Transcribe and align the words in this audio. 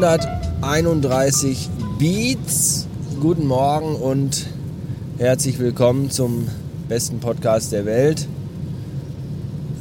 631 0.00 1.68
Beats. 1.98 2.86
Guten 3.20 3.48
Morgen 3.48 3.96
und 3.96 4.46
herzlich 5.18 5.58
willkommen 5.58 6.08
zum 6.12 6.46
besten 6.88 7.18
Podcast 7.18 7.72
der 7.72 7.84
Welt. 7.84 8.28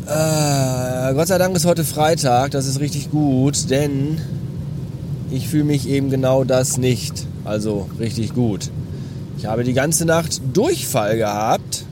Äh, 0.08 1.14
Gott 1.14 1.28
sei 1.28 1.38
Dank 1.38 1.56
ist 1.56 1.68
heute 1.68 1.84
Freitag, 1.84 2.50
das 2.50 2.66
ist 2.66 2.80
richtig 2.80 3.12
gut, 3.12 3.70
denn 3.70 4.20
ich 5.30 5.50
fühle 5.50 5.66
mich 5.66 5.88
eben 5.88 6.10
genau 6.10 6.44
das 6.44 6.80
nicht. 6.80 7.28
Also 7.46 7.88
richtig 8.00 8.34
gut. 8.34 8.72
Ich 9.38 9.46
habe 9.46 9.64
die 9.64 9.74
ganze 9.74 10.06
Nacht 10.06 10.42
Durchfall 10.52 11.18
gehabt, 11.18 11.86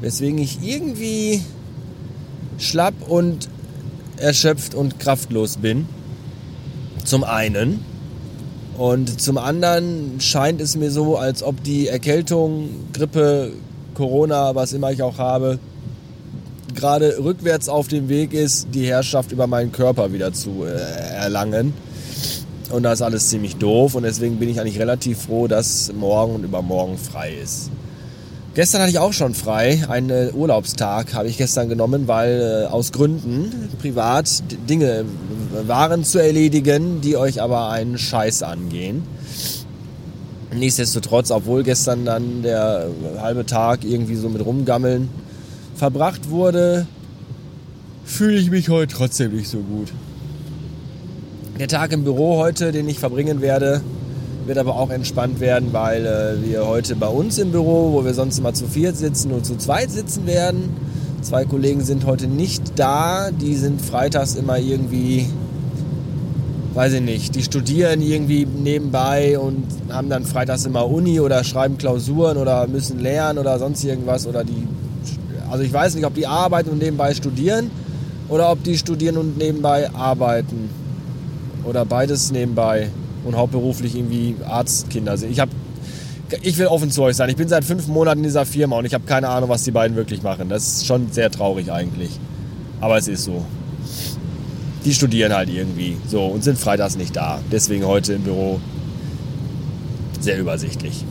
weswegen 0.00 0.38
ich 0.38 0.60
irgendwie 0.62 1.42
schlapp 2.56 2.94
und 3.06 3.50
erschöpft 4.16 4.74
und 4.74 4.98
kraftlos 4.98 5.58
bin. 5.58 5.86
Zum 7.08 7.24
einen. 7.24 7.82
Und 8.76 9.18
zum 9.18 9.38
anderen 9.38 10.20
scheint 10.20 10.60
es 10.60 10.76
mir 10.76 10.90
so, 10.90 11.16
als 11.16 11.42
ob 11.42 11.64
die 11.64 11.88
Erkältung, 11.88 12.68
Grippe, 12.92 13.52
Corona, 13.94 14.54
was 14.54 14.74
immer 14.74 14.92
ich 14.92 15.02
auch 15.02 15.16
habe, 15.16 15.58
gerade 16.74 17.16
rückwärts 17.18 17.70
auf 17.70 17.88
dem 17.88 18.10
Weg 18.10 18.34
ist, 18.34 18.68
die 18.74 18.84
Herrschaft 18.84 19.32
über 19.32 19.46
meinen 19.46 19.72
Körper 19.72 20.12
wieder 20.12 20.34
zu 20.34 20.64
äh, 20.66 21.14
erlangen. 21.14 21.72
Und 22.70 22.82
das 22.82 23.00
ist 23.00 23.02
alles 23.02 23.30
ziemlich 23.30 23.56
doof 23.56 23.94
und 23.94 24.02
deswegen 24.02 24.36
bin 24.36 24.50
ich 24.50 24.60
eigentlich 24.60 24.78
relativ 24.78 25.22
froh, 25.22 25.48
dass 25.48 25.90
morgen 25.94 26.34
und 26.34 26.44
übermorgen 26.44 26.98
frei 26.98 27.32
ist. 27.42 27.70
Gestern 28.58 28.80
hatte 28.80 28.90
ich 28.90 28.98
auch 28.98 29.12
schon 29.12 29.34
frei. 29.34 29.84
Einen 29.88 30.34
Urlaubstag 30.34 31.14
habe 31.14 31.28
ich 31.28 31.38
gestern 31.38 31.68
genommen, 31.68 32.08
weil 32.08 32.64
äh, 32.64 32.66
aus 32.66 32.90
Gründen 32.90 33.68
privat 33.80 34.42
Dinge 34.68 35.04
waren 35.68 36.02
zu 36.02 36.18
erledigen, 36.18 37.00
die 37.00 37.16
euch 37.16 37.40
aber 37.40 37.68
einen 37.68 37.98
Scheiß 37.98 38.42
angehen. 38.42 39.04
Nichtsdestotrotz, 40.52 41.30
obwohl 41.30 41.62
gestern 41.62 42.04
dann 42.04 42.42
der 42.42 42.88
halbe 43.20 43.46
Tag 43.46 43.84
irgendwie 43.84 44.16
so 44.16 44.28
mit 44.28 44.44
Rumgammeln 44.44 45.08
verbracht 45.76 46.28
wurde, 46.28 46.88
fühle 48.04 48.40
ich 48.40 48.50
mich 48.50 48.70
heute 48.70 48.92
trotzdem 48.92 49.36
nicht 49.36 49.48
so 49.48 49.58
gut. 49.58 49.92
Der 51.60 51.68
Tag 51.68 51.92
im 51.92 52.02
Büro 52.02 52.38
heute, 52.38 52.72
den 52.72 52.88
ich 52.88 52.98
verbringen 52.98 53.40
werde, 53.40 53.82
wird 54.48 54.58
aber 54.58 54.76
auch 54.76 54.90
entspannt 54.90 55.40
werden, 55.40 55.72
weil 55.72 56.06
äh, 56.06 56.48
wir 56.48 56.66
heute 56.66 56.96
bei 56.96 57.06
uns 57.06 57.36
im 57.38 57.52
Büro, 57.52 57.92
wo 57.92 58.04
wir 58.04 58.14
sonst 58.14 58.38
immer 58.38 58.54
zu 58.54 58.66
viert 58.66 58.96
sitzen, 58.96 59.28
nur 59.28 59.42
zu 59.42 59.56
zweit 59.56 59.90
sitzen 59.90 60.26
werden. 60.26 60.74
Zwei 61.20 61.44
Kollegen 61.44 61.84
sind 61.84 62.06
heute 62.06 62.26
nicht 62.26 62.62
da. 62.76 63.30
Die 63.30 63.54
sind 63.54 63.82
freitags 63.82 64.36
immer 64.36 64.58
irgendwie, 64.58 65.26
weiß 66.72 66.94
ich 66.94 67.02
nicht, 67.02 67.34
die 67.34 67.42
studieren 67.42 68.00
irgendwie 68.00 68.46
nebenbei 68.46 69.38
und 69.38 69.64
haben 69.90 70.08
dann 70.08 70.24
freitags 70.24 70.64
immer 70.64 70.88
Uni 70.88 71.20
oder 71.20 71.44
schreiben 71.44 71.76
Klausuren 71.76 72.38
oder 72.38 72.66
müssen 72.68 73.00
lernen 73.00 73.38
oder 73.38 73.58
sonst 73.58 73.84
irgendwas. 73.84 74.26
Oder 74.26 74.44
die, 74.44 74.66
also 75.50 75.62
ich 75.62 75.72
weiß 75.72 75.94
nicht, 75.94 76.06
ob 76.06 76.14
die 76.14 76.26
arbeiten 76.26 76.70
und 76.70 76.78
nebenbei 76.78 77.12
studieren 77.12 77.70
oder 78.30 78.50
ob 78.50 78.62
die 78.64 78.78
studieren 78.78 79.18
und 79.18 79.36
nebenbei 79.36 79.90
arbeiten. 79.92 80.70
Oder 81.66 81.84
beides 81.84 82.32
nebenbei 82.32 82.88
und 83.28 83.36
hauptberuflich 83.36 83.94
irgendwie 83.94 84.34
Arztkinder 84.46 85.16
sind. 85.16 85.30
Ich 85.30 85.40
habe 85.40 85.52
ich 86.42 86.58
will 86.58 86.66
offen 86.66 86.90
zu 86.90 87.02
euch 87.02 87.16
sein. 87.16 87.30
Ich 87.30 87.36
bin 87.36 87.48
seit 87.48 87.64
fünf 87.64 87.86
Monaten 87.86 88.18
in 88.18 88.24
dieser 88.24 88.44
Firma 88.44 88.76
und 88.76 88.84
ich 88.84 88.92
habe 88.92 89.04
keine 89.06 89.28
Ahnung, 89.28 89.48
was 89.48 89.64
die 89.64 89.70
beiden 89.70 89.96
wirklich 89.96 90.22
machen. 90.22 90.48
Das 90.48 90.66
ist 90.66 90.86
schon 90.86 91.10
sehr 91.10 91.30
traurig 91.30 91.72
eigentlich. 91.72 92.10
Aber 92.80 92.98
es 92.98 93.08
ist 93.08 93.24
so. 93.24 93.44
Die 94.84 94.92
studieren 94.92 95.32
halt 95.32 95.48
irgendwie 95.48 95.96
so 96.06 96.26
und 96.26 96.44
sind 96.44 96.58
freitags 96.58 96.96
nicht 96.96 97.16
da. 97.16 97.40
Deswegen 97.50 97.86
heute 97.86 98.14
im 98.14 98.22
Büro 98.22 98.60
sehr 100.20 100.38
übersichtlich. 100.38 101.04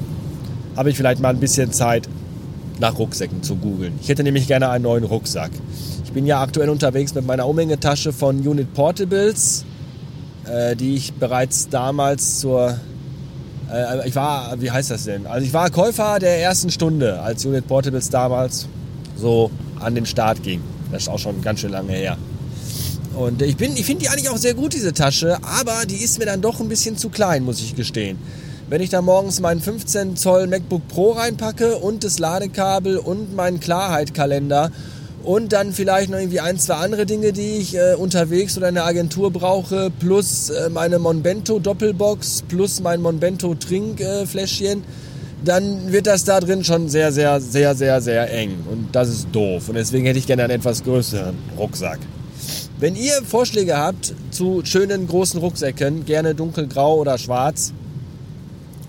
Habe 0.75 0.91
ich 0.91 0.97
vielleicht 0.97 1.19
mal 1.19 1.29
ein 1.29 1.39
bisschen 1.39 1.71
Zeit, 1.71 2.07
nach 2.79 2.99
Rucksäcken 2.99 3.41
zu 3.41 3.55
googeln. 3.55 3.93
Ich 4.01 4.09
hätte 4.09 4.23
nämlich 4.23 4.47
gerne 4.47 4.69
einen 4.69 4.83
neuen 4.83 5.03
Rucksack. 5.03 5.49
Ich 6.03 6.11
bin 6.11 6.27
ja 6.27 6.41
aktuell 6.41 6.69
unterwegs 6.69 7.15
mit 7.15 7.25
meiner 7.25 7.47
Umhängetasche 7.47 8.13
von 8.13 8.45
Unit 8.47 8.73
Portables 8.75 9.65
äh, 10.49 10.75
die 10.75 10.95
ich 10.95 11.13
bereits 11.13 11.69
damals 11.69 12.39
zur 12.39 12.77
äh, 13.71 14.07
ich 14.07 14.15
war, 14.15 14.59
wie 14.61 14.71
heißt 14.71 14.91
das 14.91 15.03
denn? 15.05 15.27
Also 15.27 15.45
ich 15.45 15.53
war 15.53 15.69
Käufer 15.69 16.19
der 16.19 16.41
ersten 16.41 16.71
Stunde, 16.71 17.21
als 17.21 17.45
Unit 17.45 17.67
Portables 17.67 18.09
damals 18.09 18.67
so 19.17 19.51
an 19.79 19.95
den 19.95 20.05
Start 20.05 20.43
ging. 20.43 20.61
Das 20.91 21.03
ist 21.03 21.09
auch 21.09 21.19
schon 21.19 21.41
ganz 21.41 21.59
schön 21.59 21.71
lange 21.71 21.93
her. 21.93 22.17
Und 23.13 23.41
ich, 23.41 23.59
ich 23.59 23.85
finde 23.85 24.03
die 24.03 24.09
eigentlich 24.09 24.29
auch 24.29 24.37
sehr 24.37 24.53
gut, 24.53 24.73
diese 24.73 24.93
Tasche, 24.93 25.37
aber 25.41 25.85
die 25.87 25.95
ist 25.95 26.19
mir 26.19 26.25
dann 26.25 26.41
doch 26.41 26.59
ein 26.59 26.69
bisschen 26.69 26.97
zu 26.97 27.09
klein, 27.09 27.43
muss 27.43 27.59
ich 27.59 27.75
gestehen. 27.75 28.17
Wenn 28.69 28.81
ich 28.81 28.89
da 28.89 29.01
morgens 29.01 29.39
meinen 29.39 29.61
15 29.61 30.17
Zoll 30.17 30.45
MacBook 30.47 30.87
Pro 30.87 31.11
reinpacke 31.11 31.77
und 31.77 32.03
das 32.03 32.19
Ladekabel 32.19 32.97
und 32.97 33.35
meinen 33.35 33.59
Klarheit-Kalender 33.59 34.71
und 35.23 35.51
dann 35.53 35.73
vielleicht 35.73 36.09
noch 36.09 36.17
irgendwie 36.17 36.39
ein, 36.39 36.57
zwei 36.57 36.75
andere 36.75 37.05
Dinge, 37.05 37.33
die 37.33 37.57
ich 37.57 37.75
äh, 37.75 37.95
unterwegs 37.95 38.57
oder 38.57 38.69
in 38.69 38.75
der 38.75 38.85
Agentur 38.85 39.31
brauche, 39.31 39.91
plus 39.99 40.49
äh, 40.49 40.69
meine 40.69 40.99
Monbento 40.99 41.59
Doppelbox, 41.59 42.43
plus 42.47 42.79
mein 42.79 43.01
Monbento 43.01 43.55
Trinkfläschchen, 43.55 44.79
äh, 44.79 44.83
dann 45.43 45.91
wird 45.91 46.07
das 46.07 46.23
da 46.23 46.39
drin 46.39 46.63
schon 46.63 46.89
sehr, 46.89 47.11
sehr, 47.11 47.39
sehr, 47.39 47.75
sehr, 47.75 48.01
sehr 48.01 48.33
eng. 48.33 48.57
Und 48.71 48.89
das 48.91 49.09
ist 49.09 49.27
doof. 49.31 49.69
Und 49.69 49.75
deswegen 49.75 50.05
hätte 50.05 50.19
ich 50.19 50.27
gerne 50.27 50.43
einen 50.43 50.53
etwas 50.53 50.83
größeren 50.83 51.35
Rucksack. 51.57 51.99
Wenn 52.79 52.95
ihr 52.95 53.13
Vorschläge 53.25 53.77
habt 53.77 54.13
zu 54.31 54.61
schönen 54.63 55.07
großen 55.07 55.39
Rucksäcken, 55.39 56.05
gerne 56.05 56.35
dunkelgrau 56.35 56.97
oder 56.97 57.17
schwarz, 57.17 57.73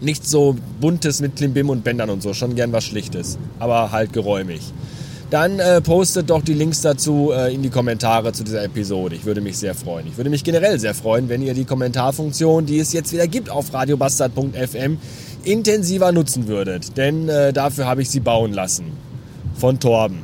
nicht 0.00 0.26
so 0.26 0.56
buntes 0.80 1.20
mit 1.20 1.36
Klimbim 1.36 1.70
und 1.70 1.84
Bändern 1.84 2.10
und 2.10 2.22
so, 2.22 2.34
schon 2.34 2.54
gern 2.54 2.72
was 2.72 2.84
Schlichtes, 2.84 3.38
aber 3.58 3.90
halt 3.90 4.12
geräumig 4.12 4.60
dann 5.30 5.58
äh, 5.58 5.80
postet 5.80 6.30
doch 6.30 6.42
die 6.42 6.54
Links 6.54 6.80
dazu 6.80 7.32
äh, 7.32 7.54
in 7.54 7.62
die 7.62 7.68
Kommentare 7.68 8.32
zu 8.32 8.44
dieser 8.44 8.64
Episode. 8.64 9.14
Ich 9.14 9.26
würde 9.26 9.40
mich 9.40 9.58
sehr 9.58 9.74
freuen. 9.74 10.06
Ich 10.06 10.16
würde 10.16 10.30
mich 10.30 10.42
generell 10.42 10.78
sehr 10.78 10.94
freuen, 10.94 11.28
wenn 11.28 11.42
ihr 11.42 11.52
die 11.52 11.64
Kommentarfunktion, 11.66 12.64
die 12.64 12.78
es 12.78 12.92
jetzt 12.92 13.12
wieder 13.12 13.26
gibt 13.26 13.50
auf 13.50 13.72
radiobastard.fm, 13.74 14.98
intensiver 15.44 16.12
nutzen 16.12 16.48
würdet. 16.48 16.96
Denn 16.96 17.28
äh, 17.28 17.52
dafür 17.52 17.86
habe 17.86 18.00
ich 18.00 18.08
sie 18.08 18.20
bauen 18.20 18.52
lassen. 18.52 18.86
Von 19.54 19.78
Torben. 19.80 20.22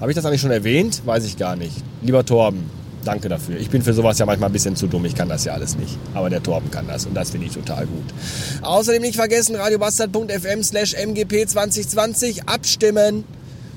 Habe 0.00 0.12
ich 0.12 0.16
das 0.16 0.24
eigentlich 0.24 0.40
schon 0.40 0.50
erwähnt? 0.50 1.02
Weiß 1.04 1.24
ich 1.24 1.36
gar 1.36 1.56
nicht. 1.56 1.76
Lieber 2.02 2.24
Torben, 2.24 2.70
danke 3.04 3.28
dafür. 3.28 3.58
Ich 3.58 3.70
bin 3.70 3.82
für 3.82 3.94
sowas 3.94 4.18
ja 4.18 4.26
manchmal 4.26 4.50
ein 4.50 4.52
bisschen 4.52 4.76
zu 4.76 4.86
dumm. 4.86 5.04
Ich 5.04 5.14
kann 5.14 5.28
das 5.28 5.44
ja 5.44 5.54
alles 5.54 5.76
nicht. 5.76 5.96
Aber 6.12 6.30
der 6.30 6.42
Torben 6.42 6.70
kann 6.70 6.86
das 6.86 7.06
und 7.06 7.14
das 7.14 7.30
finde 7.30 7.46
ich 7.46 7.54
total 7.54 7.86
gut. 7.86 8.04
Außerdem 8.62 9.02
nicht 9.02 9.16
vergessen, 9.16 9.56
radiobastard.fm 9.56 10.62
slash 10.62 10.94
mgp 10.94 11.48
2020 11.48 12.48
abstimmen 12.48 13.24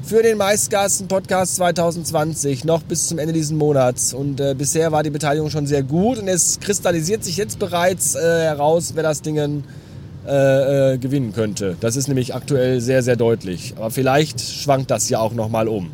für 0.08 0.24
den 0.24 0.38
Meistgasten-Podcast 0.38 1.58
2020, 1.58 2.64
noch 2.64 2.82
bis 2.82 3.08
zum 3.08 3.20
Ende 3.20 3.34
dieses 3.34 3.52
Monats. 3.52 4.14
Und 4.14 4.40
äh, 4.40 4.56
bisher 4.58 4.94
war 4.94 5.04
die 5.04 5.10
Beteiligung 5.10 5.50
schon 5.50 5.68
sehr 5.68 5.84
gut 5.84 6.18
und 6.18 6.30
es 6.30 6.60
kristallisiert 6.62 7.26
sich 7.26 7.36
jetzt 7.36 7.60
bereits 7.60 8.16
äh, 8.16 8.20
heraus, 8.20 8.94
wer 8.96 9.04
das 9.04 9.22
Ding 9.22 9.38
äh, 9.38 10.94
äh, 10.94 10.98
gewinnen 10.98 11.34
könnte. 11.34 11.76
Das 11.82 11.98
ist 11.98 12.08
nämlich 12.08 12.34
aktuell 12.34 12.80
sehr, 12.80 13.04
sehr 13.04 13.18
deutlich. 13.18 13.74
Aber 13.76 13.92
vielleicht 13.92 14.40
schwankt 14.40 14.92
das 14.92 15.10
ja 15.10 15.20
auch 15.20 15.34
nochmal 15.34 15.68
um. 15.68 15.92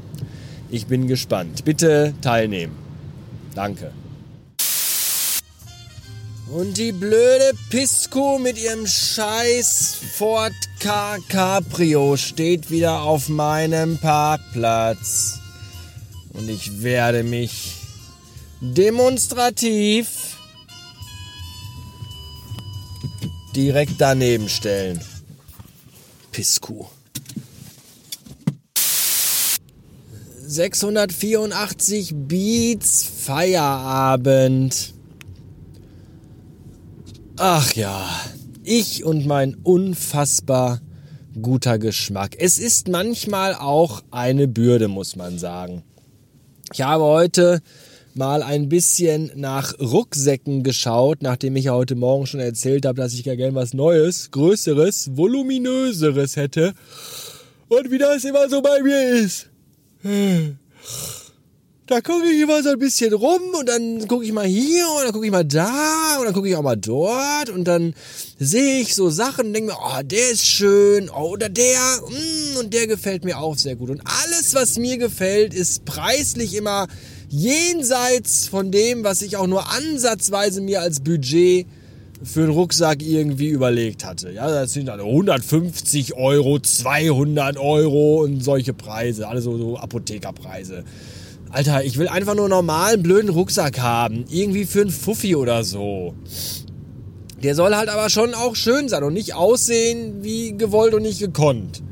Ich 0.69 0.85
bin 0.85 1.07
gespannt. 1.07 1.65
Bitte 1.65 2.13
teilnehmen. 2.21 2.73
Danke. 3.55 3.91
Und 6.53 6.77
die 6.77 6.91
blöde 6.91 7.53
Pisco 7.71 8.37
mit 8.37 8.59
ihrem 8.59 8.85
scheiß 8.85 9.95
Ford 10.15 10.53
K 10.79 11.17
Cabrio 11.27 12.15
steht 12.15 12.69
wieder 12.69 13.01
auf 13.01 13.27
meinem 13.27 13.97
Parkplatz. 13.97 15.39
Und 16.31 16.47
ich 16.49 16.83
werde 16.83 17.23
mich 17.23 17.73
demonstrativ 18.61 20.37
direkt 23.55 23.95
daneben 23.97 24.47
stellen. 24.47 25.01
Pisco. 26.31 26.87
684 30.45 32.13
Beats 32.13 33.09
Feierabend. 33.25 34.93
Ach 37.37 37.73
ja, 37.73 38.07
ich 38.63 39.03
und 39.03 39.25
mein 39.25 39.55
unfassbar 39.63 40.81
guter 41.41 41.79
Geschmack. 41.79 42.35
Es 42.37 42.59
ist 42.59 42.89
manchmal 42.89 43.55
auch 43.55 44.03
eine 44.11 44.47
Bürde, 44.47 44.87
muss 44.87 45.15
man 45.15 45.39
sagen. 45.39 45.83
Ich 46.71 46.81
habe 46.81 47.03
heute 47.03 47.61
mal 48.13 48.43
ein 48.43 48.69
bisschen 48.69 49.31
nach 49.35 49.73
Rucksäcken 49.79 50.61
geschaut, 50.61 51.23
nachdem 51.23 51.55
ich 51.55 51.65
ja 51.65 51.73
heute 51.73 51.95
Morgen 51.95 52.27
schon 52.27 52.39
erzählt 52.39 52.85
habe, 52.85 53.01
dass 53.01 53.13
ich 53.13 53.25
ja 53.25 53.33
gern 53.33 53.55
was 53.55 53.73
Neues, 53.73 54.29
Größeres, 54.29 55.17
Voluminöseres 55.17 56.35
hätte. 56.35 56.73
Und 57.67 57.89
wie 57.89 57.97
das 57.97 58.23
immer 58.25 58.47
so 58.47 58.61
bei 58.61 58.83
mir 58.83 59.09
ist. 59.09 59.49
Da 61.87 61.99
gucke 61.99 62.29
ich 62.29 62.41
immer 62.41 62.63
so 62.63 62.69
ein 62.69 62.79
bisschen 62.79 63.13
rum 63.13 63.41
und 63.59 63.67
dann 63.67 64.07
gucke 64.07 64.23
ich 64.23 64.31
mal 64.31 64.45
hier 64.45 64.85
und 64.97 65.03
dann 65.03 65.11
gucke 65.11 65.25
ich 65.25 65.31
mal 65.31 65.43
da 65.43 66.17
und 66.17 66.25
dann 66.25 66.33
gucke 66.33 66.47
ich 66.47 66.55
auch 66.55 66.61
mal 66.61 66.77
dort 66.77 67.49
und 67.49 67.65
dann 67.65 67.93
sehe 68.39 68.79
ich 68.79 68.95
so 68.95 69.09
Sachen 69.09 69.47
und 69.47 69.53
denke 69.53 69.73
mir, 69.73 69.77
oh, 69.77 70.01
der 70.01 70.31
ist 70.31 70.45
schön, 70.45 71.09
oh, 71.09 71.31
oder 71.31 71.49
der, 71.49 71.79
mm, 72.07 72.57
und 72.59 72.73
der 72.73 72.87
gefällt 72.87 73.25
mir 73.25 73.37
auch 73.37 73.57
sehr 73.57 73.75
gut. 73.75 73.89
Und 73.89 74.01
alles, 74.23 74.55
was 74.55 74.79
mir 74.79 74.97
gefällt, 74.97 75.53
ist 75.53 75.83
preislich 75.83 76.55
immer 76.55 76.87
jenseits 77.29 78.47
von 78.47 78.71
dem, 78.71 79.03
was 79.03 79.21
ich 79.21 79.35
auch 79.35 79.47
nur 79.47 79.69
ansatzweise 79.69 80.61
mir 80.61 80.81
als 80.81 81.01
Budget 81.01 81.67
für 82.23 82.43
einen 82.43 82.51
Rucksack 82.51 83.01
irgendwie 83.01 83.49
überlegt 83.49 84.05
hatte. 84.05 84.31
Ja, 84.31 84.47
das 84.47 84.71
sind 84.71 84.85
dann 84.85 85.01
150 85.01 86.13
Euro, 86.13 86.59
200 86.59 87.57
Euro 87.57 88.23
und 88.23 88.41
solche 88.41 88.73
Preise, 88.73 89.27
also 89.27 89.57
so 89.57 89.77
Apothekerpreise. 89.77 90.85
Alter, 91.53 91.83
ich 91.85 91.99
will 91.99 92.07
einfach 92.07 92.33
nur 92.33 92.45
einen 92.45 92.49
normalen, 92.49 93.03
blöden 93.03 93.29
Rucksack 93.29 93.79
haben. 93.79 94.25
Irgendwie 94.31 94.65
für 94.65 94.81
einen 94.81 94.89
Fuffi 94.89 95.35
oder 95.35 95.63
so. 95.63 96.15
Der 97.43 97.53
soll 97.53 97.75
halt 97.75 97.89
aber 97.89 98.09
schon 98.09 98.33
auch 98.33 98.55
schön 98.55 98.89
sein 98.89 99.03
und 99.03 99.13
nicht 99.13 99.35
aussehen 99.35 100.23
wie 100.23 100.57
gewollt 100.57 100.95
und 100.95 101.03
nicht 101.03 101.19
gekonnt. 101.19 101.83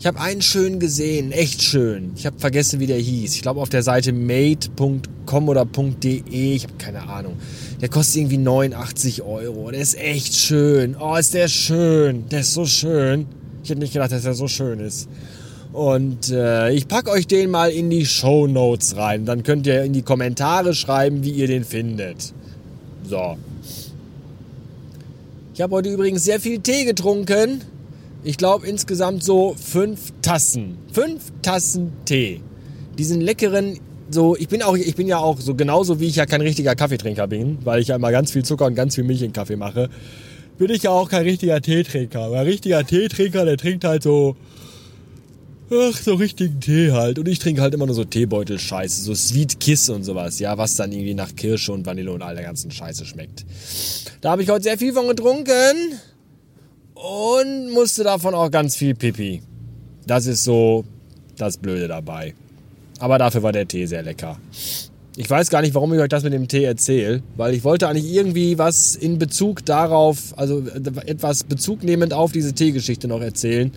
Ich 0.00 0.06
habe 0.06 0.18
einen 0.18 0.42
schön 0.42 0.80
gesehen, 0.80 1.30
echt 1.30 1.62
schön. 1.62 2.10
Ich 2.16 2.26
habe 2.26 2.40
vergessen, 2.40 2.80
wie 2.80 2.88
der 2.88 2.98
hieß. 2.98 3.36
Ich 3.36 3.42
glaube 3.42 3.60
auf 3.60 3.68
der 3.68 3.84
Seite 3.84 4.12
made.com 4.12 5.48
oder 5.48 5.64
.de, 5.64 6.22
ich 6.28 6.64
habe 6.64 6.74
keine 6.76 7.08
Ahnung. 7.08 7.36
Der 7.80 7.88
kostet 7.88 8.16
irgendwie 8.16 8.38
89 8.38 9.22
Euro. 9.22 9.70
Der 9.70 9.80
ist 9.80 9.96
echt 9.96 10.34
schön. 10.34 10.96
Oh, 10.98 11.14
ist 11.14 11.34
der 11.34 11.46
schön. 11.46 12.28
Der 12.30 12.40
ist 12.40 12.54
so 12.54 12.66
schön. 12.66 13.26
Ich 13.62 13.70
hätte 13.70 13.78
nicht 13.78 13.92
gedacht, 13.92 14.10
dass 14.10 14.24
er 14.24 14.34
so 14.34 14.48
schön 14.48 14.80
ist. 14.80 15.08
Und 15.72 16.30
äh, 16.30 16.72
ich 16.72 16.88
packe 16.88 17.10
euch 17.10 17.26
den 17.26 17.50
mal 17.50 17.70
in 17.70 17.90
die 17.90 18.04
Show 18.04 18.46
Notes 18.46 18.96
rein. 18.96 19.24
Dann 19.24 19.42
könnt 19.44 19.66
ihr 19.66 19.84
in 19.84 19.92
die 19.92 20.02
Kommentare 20.02 20.74
schreiben, 20.74 21.22
wie 21.22 21.30
ihr 21.30 21.46
den 21.46 21.64
findet. 21.64 22.32
So. 23.08 23.36
Ich 25.54 25.60
habe 25.60 25.76
heute 25.76 25.90
übrigens 25.90 26.24
sehr 26.24 26.40
viel 26.40 26.58
Tee 26.60 26.84
getrunken. 26.84 27.60
Ich 28.24 28.36
glaube 28.36 28.66
insgesamt 28.66 29.22
so 29.22 29.54
fünf 29.54 30.12
Tassen. 30.22 30.76
Fünf 30.92 31.32
Tassen 31.42 31.92
Tee. 32.04 32.40
Diesen 32.98 33.20
leckeren, 33.20 33.78
so, 34.10 34.36
ich 34.36 34.48
bin 34.48 34.62
auch, 34.62 34.76
ich 34.76 34.96
bin 34.96 35.06
ja 35.06 35.18
auch 35.18 35.40
so 35.40 35.54
genauso 35.54 36.00
wie 36.00 36.06
ich 36.06 36.16
ja 36.16 36.26
kein 36.26 36.40
richtiger 36.40 36.74
Kaffeetrinker 36.74 37.28
bin, 37.28 37.58
weil 37.64 37.80
ich 37.80 37.88
ja 37.88 37.96
immer 37.96 38.10
ganz 38.10 38.32
viel 38.32 38.44
Zucker 38.44 38.66
und 38.66 38.74
ganz 38.74 38.96
viel 38.96 39.04
Milch 39.04 39.22
in 39.22 39.32
Kaffee 39.32 39.56
mache, 39.56 39.88
bin 40.58 40.70
ich 40.70 40.82
ja 40.82 40.90
auch 40.90 41.08
kein 41.08 41.22
richtiger 41.22 41.60
Teetrinker. 41.60 42.32
Ein 42.32 42.44
richtiger 42.44 42.84
Teetrinker, 42.84 43.44
der 43.44 43.56
trinkt 43.56 43.84
halt 43.84 44.02
so 44.02 44.36
Ach, 45.72 45.96
so 45.96 46.14
richtigen 46.14 46.60
Tee 46.60 46.90
halt. 46.90 47.20
Und 47.20 47.28
ich 47.28 47.38
trinke 47.38 47.62
halt 47.62 47.74
immer 47.74 47.86
nur 47.86 47.94
so 47.94 48.04
Teebeutel-Scheiße, 48.04 49.02
so 49.02 49.14
Sweet 49.14 49.60
Kiss 49.60 49.88
und 49.88 50.02
sowas, 50.02 50.40
ja, 50.40 50.58
was 50.58 50.74
dann 50.74 50.90
irgendwie 50.90 51.14
nach 51.14 51.36
Kirsche 51.36 51.72
und 51.72 51.86
Vanille 51.86 52.10
und 52.10 52.22
all 52.22 52.34
der 52.34 52.42
ganzen 52.42 52.72
Scheiße 52.72 53.04
schmeckt. 53.04 53.44
Da 54.20 54.32
habe 54.32 54.42
ich 54.42 54.48
heute 54.50 54.64
sehr 54.64 54.78
viel 54.78 54.92
von 54.92 55.06
getrunken 55.06 55.94
und 56.94 57.72
musste 57.72 58.02
davon 58.02 58.34
auch 58.34 58.50
ganz 58.50 58.74
viel 58.74 58.96
Pipi. 58.96 59.42
Das 60.06 60.26
ist 60.26 60.42
so 60.42 60.84
das 61.36 61.56
Blöde 61.56 61.86
dabei. 61.86 62.34
Aber 62.98 63.18
dafür 63.18 63.44
war 63.44 63.52
der 63.52 63.68
Tee 63.68 63.86
sehr 63.86 64.02
lecker. 64.02 64.38
Ich 65.16 65.30
weiß 65.30 65.50
gar 65.50 65.62
nicht, 65.62 65.74
warum 65.74 65.94
ich 65.94 66.00
euch 66.00 66.08
das 66.08 66.24
mit 66.24 66.32
dem 66.32 66.48
Tee 66.48 66.64
erzähle, 66.64 67.22
weil 67.36 67.54
ich 67.54 67.62
wollte 67.62 67.86
eigentlich 67.86 68.12
irgendwie 68.12 68.58
was 68.58 68.96
in 68.96 69.18
Bezug 69.18 69.64
darauf, 69.64 70.36
also 70.36 70.64
etwas 71.06 71.44
Bezug 71.44 71.84
nehmend 71.84 72.12
auf 72.12 72.32
diese 72.32 72.54
Teegeschichte 72.54 73.06
noch 73.06 73.20
erzählen. 73.20 73.70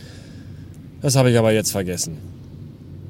Das 1.03 1.17
habe 1.17 1.29
ich 1.29 1.38
aber 1.38 1.51
jetzt 1.51 1.71
vergessen. 1.71 2.17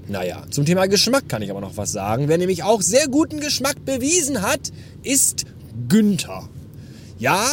Naja, 0.08 0.44
zum 0.50 0.66
Thema 0.66 0.88
Geschmack 0.88 1.30
kann 1.30 1.44
ich 1.44 1.52
aber 1.52 1.62
noch 1.62 1.78
was 1.78 1.92
sagen. 1.92 2.28
Wer 2.28 2.40
nämlich 2.40 2.64
auch 2.64 2.82
sehr 2.82 3.08
guten 3.08 3.40
Geschmack 3.40 3.86
bewiesen 3.86 4.42
hat, 4.42 4.72
ist 5.04 5.46
Günther. 5.88 6.50
Ja, 7.20 7.46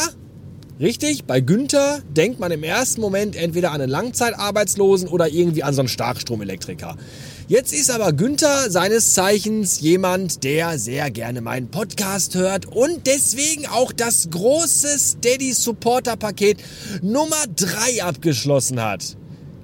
richtig, 0.79 1.25
bei 1.25 1.41
Günther 1.41 1.99
denkt 2.09 2.39
man 2.39 2.51
im 2.51 2.63
ersten 2.63 3.01
Moment 3.01 3.35
entweder 3.35 3.71
an 3.71 3.81
einen 3.81 3.91
Langzeitarbeitslosen 3.91 5.07
oder 5.09 5.29
irgendwie 5.29 5.61
an 5.61 5.75
so 5.75 5.81
einen 5.81 5.89
Starkstromelektriker. 5.89 6.97
Jetzt 7.47 7.71
ist 7.71 7.91
aber 7.91 8.11
Günther 8.11 8.71
seines 8.71 9.13
Zeichens 9.13 9.79
jemand, 9.79 10.43
der 10.43 10.79
sehr 10.79 11.11
gerne 11.11 11.41
meinen 11.41 11.69
Podcast 11.69 12.33
hört 12.33 12.65
und 12.65 13.05
deswegen 13.05 13.67
auch 13.67 13.91
das 13.91 14.29
große 14.31 14.97
Steady 14.97 15.53
Supporter 15.53 16.17
Paket 16.17 16.57
Nummer 17.03 17.43
3 17.55 18.03
abgeschlossen 18.03 18.81
hat. 18.81 19.17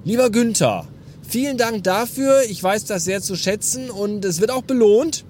Lieber 0.08 0.30
Günther, 0.30 0.86
vielen 1.28 1.58
Dank 1.58 1.84
dafür. 1.84 2.40
Ich 2.48 2.62
weiß 2.62 2.86
das 2.86 3.04
sehr 3.04 3.20
zu 3.20 3.36
schätzen 3.36 3.90
und 3.90 4.24
es 4.24 4.40
wird 4.40 4.50
auch 4.50 4.62
belohnt. 4.62 5.26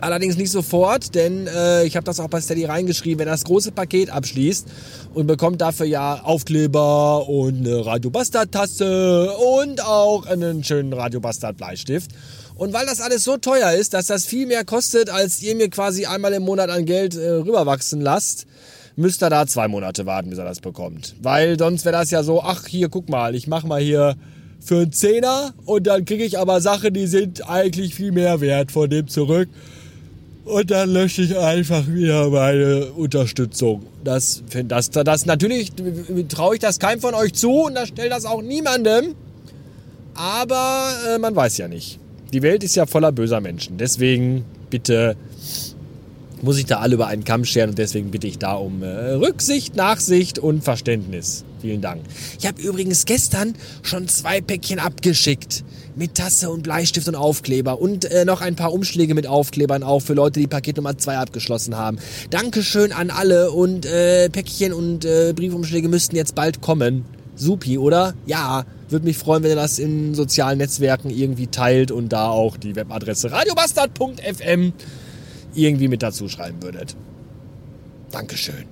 Allerdings 0.00 0.38
nicht 0.38 0.50
sofort, 0.50 1.14
denn 1.14 1.46
äh, 1.46 1.84
ich 1.84 1.94
habe 1.94 2.04
das 2.04 2.18
auch 2.18 2.30
bei 2.30 2.40
Steady 2.40 2.64
reingeschrieben, 2.64 3.18
wenn 3.18 3.26
das 3.26 3.44
große 3.44 3.70
Paket 3.70 4.08
abschließt 4.08 4.66
und 5.12 5.26
bekommt 5.26 5.60
dafür 5.60 5.84
ja 5.84 6.22
Aufkleber 6.22 7.28
und 7.28 7.66
eine 7.66 7.84
Radio 7.84 8.08
Bastard 8.08 8.50
Tasse 8.50 9.30
und 9.60 9.84
auch 9.84 10.24
einen 10.24 10.64
schönen 10.64 10.94
Radio 10.94 11.20
Bastard 11.20 11.58
Bleistift. 11.58 12.12
Und 12.54 12.72
weil 12.72 12.86
das 12.86 13.02
alles 13.02 13.24
so 13.24 13.36
teuer 13.36 13.72
ist, 13.72 13.92
dass 13.92 14.06
das 14.06 14.24
viel 14.24 14.46
mehr 14.46 14.64
kostet, 14.64 15.10
als 15.10 15.42
ihr 15.42 15.54
mir 15.54 15.68
quasi 15.68 16.06
einmal 16.06 16.32
im 16.32 16.44
Monat 16.44 16.70
an 16.70 16.86
Geld 16.86 17.14
äh, 17.14 17.28
rüberwachsen 17.28 18.00
lasst, 18.00 18.46
müsst 18.96 19.22
ihr 19.22 19.30
da 19.30 19.46
zwei 19.46 19.68
Monate 19.68 20.06
warten, 20.06 20.30
bis 20.30 20.38
er 20.38 20.44
das 20.44 20.60
bekommt. 20.60 21.14
Weil 21.22 21.58
sonst 21.58 21.84
wäre 21.84 21.96
das 21.96 22.10
ja 22.10 22.22
so, 22.22 22.42
ach 22.42 22.66
hier, 22.66 22.88
guck 22.88 23.08
mal, 23.08 23.34
ich 23.34 23.46
mach 23.46 23.64
mal 23.64 23.80
hier 23.80 24.16
für 24.60 24.82
einen 24.82 24.92
Zehner 24.92 25.54
und 25.64 25.86
dann 25.86 26.04
kriege 26.04 26.24
ich 26.24 26.38
aber 26.38 26.60
Sachen, 26.60 26.94
die 26.94 27.06
sind 27.06 27.48
eigentlich 27.48 27.94
viel 27.94 28.12
mehr 28.12 28.40
wert 28.40 28.70
von 28.70 28.88
dem 28.88 29.08
zurück. 29.08 29.48
Und 30.44 30.70
dann 30.72 30.92
lösche 30.92 31.22
ich 31.22 31.38
einfach 31.38 31.86
wieder 31.86 32.28
meine 32.28 32.86
Unterstützung. 32.86 33.86
Das, 34.02 34.42
das, 34.64 34.90
das 34.90 35.26
natürlich 35.26 35.72
traue 36.28 36.54
ich 36.54 36.60
das 36.60 36.80
keinem 36.80 37.00
von 37.00 37.14
euch 37.14 37.32
zu 37.34 37.66
und 37.66 37.74
das 37.74 37.88
stellt 37.88 38.10
das 38.10 38.24
auch 38.24 38.42
niemandem. 38.42 39.14
Aber 40.14 40.90
äh, 41.08 41.18
man 41.18 41.34
weiß 41.34 41.58
ja 41.58 41.68
nicht. 41.68 42.00
Die 42.32 42.42
Welt 42.42 42.64
ist 42.64 42.74
ja 42.74 42.86
voller 42.86 43.12
böser 43.12 43.40
Menschen. 43.40 43.78
Deswegen 43.78 44.44
bitte 44.68 45.16
muss 46.42 46.58
ich 46.58 46.66
da 46.66 46.78
alle 46.78 46.94
über 46.94 47.06
einen 47.06 47.24
Kamm 47.24 47.44
scheren 47.44 47.70
und 47.70 47.78
deswegen 47.78 48.10
bitte 48.10 48.26
ich 48.26 48.38
da 48.38 48.54
um 48.54 48.82
äh, 48.82 49.12
Rücksicht, 49.12 49.76
Nachsicht 49.76 50.38
und 50.38 50.62
Verständnis. 50.62 51.44
Vielen 51.60 51.80
Dank. 51.80 52.02
Ich 52.38 52.46
habe 52.46 52.60
übrigens 52.60 53.06
gestern 53.06 53.54
schon 53.82 54.08
zwei 54.08 54.40
Päckchen 54.40 54.80
abgeschickt. 54.80 55.64
Mit 55.94 56.14
Tasse 56.14 56.48
und 56.48 56.62
Bleistift 56.62 57.06
und 57.06 57.16
Aufkleber. 57.16 57.78
Und 57.78 58.06
äh, 58.06 58.24
noch 58.24 58.40
ein 58.40 58.56
paar 58.56 58.72
Umschläge 58.72 59.14
mit 59.14 59.26
Aufklebern 59.26 59.82
auch 59.82 60.00
für 60.00 60.14
Leute, 60.14 60.40
die 60.40 60.46
Paket 60.46 60.78
Nummer 60.78 60.96
2 60.96 61.18
abgeschlossen 61.18 61.76
haben. 61.76 61.98
Dankeschön 62.30 62.92
an 62.92 63.10
alle 63.10 63.50
und 63.50 63.84
äh, 63.84 64.30
Päckchen 64.30 64.72
und 64.72 65.04
äh, 65.04 65.34
Briefumschläge 65.36 65.88
müssten 65.88 66.16
jetzt 66.16 66.34
bald 66.34 66.62
kommen. 66.62 67.04
Supi, 67.36 67.76
oder? 67.76 68.14
Ja, 68.26 68.64
würde 68.88 69.04
mich 69.04 69.18
freuen, 69.18 69.42
wenn 69.42 69.50
ihr 69.50 69.56
das 69.56 69.78
in 69.78 70.14
sozialen 70.14 70.58
Netzwerken 70.58 71.10
irgendwie 71.10 71.46
teilt 71.46 71.90
und 71.90 72.08
da 72.10 72.30
auch 72.30 72.56
die 72.56 72.74
Webadresse 72.74 73.30
radiobastard.fm 73.30 74.72
irgendwie 75.54 75.88
mit 75.88 76.02
dazu 76.02 76.28
schreiben 76.28 76.62
würdet. 76.62 76.96
Dankeschön. 78.10 78.66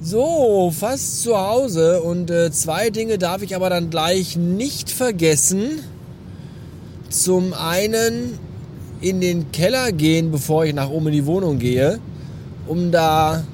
So, 0.00 0.70
fast 0.78 1.22
zu 1.22 1.38
Hause 1.38 2.02
und 2.02 2.30
äh, 2.30 2.50
zwei 2.50 2.90
Dinge 2.90 3.16
darf 3.16 3.40
ich 3.42 3.56
aber 3.56 3.70
dann 3.70 3.88
gleich 3.88 4.36
nicht 4.36 4.90
vergessen. 4.90 5.80
Zum 7.08 7.54
einen 7.54 8.38
in 9.00 9.20
den 9.20 9.50
Keller 9.52 9.92
gehen, 9.92 10.30
bevor 10.30 10.66
ich 10.66 10.74
nach 10.74 10.90
oben 10.90 11.06
in 11.06 11.12
die 11.14 11.26
Wohnung 11.26 11.58
gehe, 11.58 12.00
um 12.66 12.90
da 12.90 13.44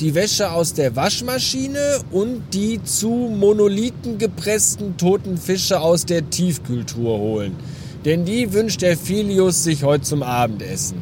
die 0.00 0.14
Wäsche 0.14 0.50
aus 0.50 0.74
der 0.74 0.96
Waschmaschine 0.96 2.00
und 2.10 2.42
die 2.52 2.82
zu 2.82 3.08
Monolithen 3.08 4.18
gepressten 4.18 4.96
toten 4.96 5.38
Fische 5.38 5.80
aus 5.80 6.04
der 6.04 6.28
Tiefkühltour 6.28 7.18
holen. 7.18 7.56
Denn 8.04 8.26
die 8.26 8.52
wünscht 8.52 8.82
der 8.82 8.98
Filius 8.98 9.64
sich 9.64 9.82
heute 9.82 10.04
zum 10.04 10.22
Abendessen. 10.22 11.00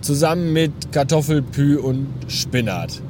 Zusammen 0.00 0.54
mit 0.54 0.72
Kartoffelpü 0.92 1.76
und 1.76 2.08
Spinat. 2.28 3.02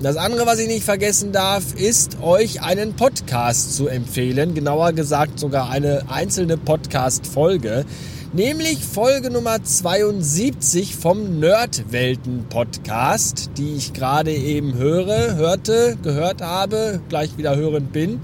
Das 0.00 0.16
andere, 0.16 0.44
was 0.46 0.58
ich 0.58 0.68
nicht 0.68 0.84
vergessen 0.84 1.32
darf, 1.32 1.74
ist 1.74 2.20
euch 2.20 2.60
einen 2.60 2.94
Podcast 2.94 3.74
zu 3.74 3.86
empfehlen. 3.86 4.52
Genauer 4.52 4.92
gesagt 4.92 5.38
sogar 5.38 5.70
eine 5.70 6.02
einzelne 6.08 6.58
Podcast-Folge. 6.58 7.86
Nämlich 8.34 8.78
Folge 8.78 9.30
Nummer 9.30 9.62
72 9.62 10.96
vom 10.96 11.38
Nerdwelten 11.38 12.46
Podcast, 12.50 13.50
die 13.56 13.74
ich 13.76 13.92
gerade 13.92 14.32
eben 14.32 14.74
höre, 14.74 15.36
hörte, 15.36 15.96
gehört 16.02 16.42
habe, 16.42 17.00
gleich 17.08 17.38
wieder 17.38 17.56
hörend 17.56 17.92
bin. 17.92 18.20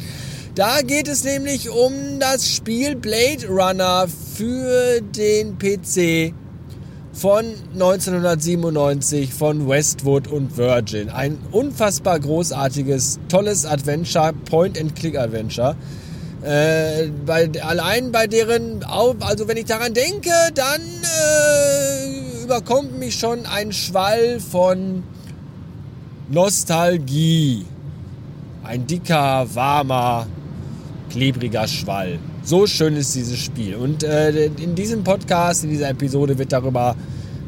Da 0.59 0.83
geht 0.83 1.07
es 1.07 1.23
nämlich 1.23 1.71
um 1.71 2.19
das 2.19 2.49
Spiel 2.49 2.97
Blade 2.97 3.47
Runner 3.47 4.09
für 4.09 5.01
den 5.01 5.57
PC 5.57 6.35
von 7.13 7.45
1997 7.75 9.33
von 9.33 9.69
Westwood 9.69 10.27
und 10.27 10.57
Virgin. 10.57 11.11
Ein 11.11 11.39
unfassbar 11.53 12.19
großartiges, 12.19 13.21
tolles 13.29 13.67
Adventure, 13.67 14.33
Point-and-Click-Adventure. 14.51 15.77
Äh, 16.43 17.07
bei, 17.25 17.49
allein 17.63 18.11
bei 18.11 18.27
deren, 18.27 18.83
also 18.83 19.47
wenn 19.47 19.59
ich 19.59 19.67
daran 19.67 19.95
denke, 19.95 20.33
dann 20.57 20.81
äh, 20.81 22.43
überkommt 22.43 22.99
mich 22.99 23.15
schon 23.15 23.47
ein 23.47 23.73
Schwall 23.73 24.41
von 24.41 25.05
Nostalgie. 26.29 27.65
Ein 28.65 28.89
dicker, 28.89 29.47
warmer, 29.55 30.27
klebriger 31.11 31.67
Schwall. 31.69 32.19
So 32.43 32.67
schön 32.67 32.97
ist 32.97 33.15
dieses 33.15 33.39
Spiel. 33.39 33.77
Und 33.77 34.03
äh, 34.03 34.47
in 34.47 34.75
diesem 34.75 35.05
Podcast, 35.05 35.65
in 35.65 35.71
dieser 35.71 35.91
Episode 35.91 36.39
wird 36.39 36.53
darüber 36.53 36.97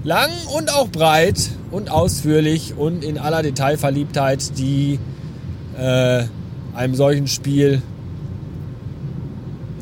lang 0.05 0.31
und 0.57 0.73
auch 0.75 0.88
breit 0.88 1.50
und 1.71 1.90
ausführlich 1.90 2.75
und 2.76 3.05
in 3.05 3.19
aller 3.19 3.43
Detailverliebtheit, 3.43 4.59
die 4.59 4.99
äh, 5.79 6.25
einem 6.75 6.95
solchen 6.95 7.26
Spiel 7.26 7.83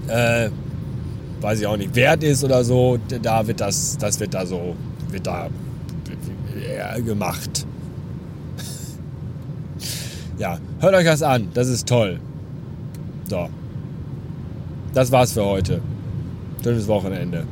äh, 0.08 0.50
weiß 1.40 1.60
ich 1.60 1.66
auch 1.66 1.76
nicht, 1.76 1.94
wert 1.94 2.22
ist 2.22 2.44
oder 2.44 2.64
so, 2.64 2.98
da 3.22 3.46
wird 3.46 3.60
das, 3.60 3.96
das 3.98 4.18
wird 4.20 4.34
da 4.34 4.46
so, 4.46 4.74
wird 5.10 5.26
da 5.26 5.48
gemacht. 7.04 7.66
ja, 10.38 10.58
hört 10.80 10.94
euch 10.94 11.04
das 11.04 11.22
an, 11.22 11.48
das 11.54 11.68
ist 11.68 11.86
toll. 11.86 12.18
So. 13.28 13.48
Das 14.94 15.12
war's 15.12 15.32
für 15.32 15.44
heute. 15.44 15.80
Schönes 16.62 16.88
Wochenende. 16.88 17.44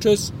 Tschüss. 0.00 0.32